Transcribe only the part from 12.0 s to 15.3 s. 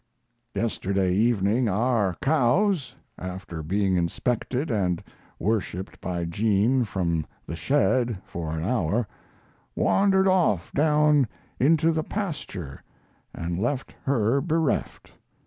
pasture and left her bereft.